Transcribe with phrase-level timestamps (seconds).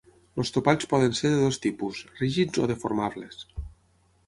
[0.43, 3.49] Els topalls poden ser de dos tipus: rígids o deformables.